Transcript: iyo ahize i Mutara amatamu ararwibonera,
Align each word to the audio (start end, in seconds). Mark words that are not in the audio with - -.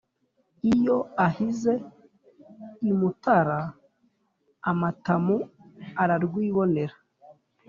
iyo 0.73 0.97
ahize 1.27 1.73
i 2.89 2.91
Mutara 2.99 3.59
amatamu 4.69 5.35
ararwibonera, 6.01 6.95